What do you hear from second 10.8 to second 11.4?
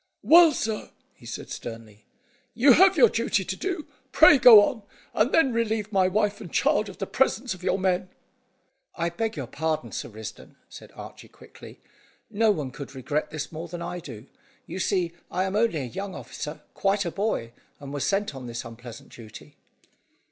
Archy